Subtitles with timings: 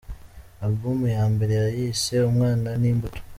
[0.65, 3.19] Album ya mbere yayise “Umwana ni Imbuto”.